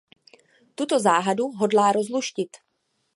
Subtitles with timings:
[0.75, 2.57] Tuto záhadu hodlá rozluštit.